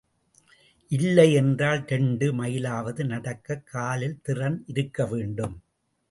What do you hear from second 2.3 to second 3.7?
மைலாவது நடக்கக்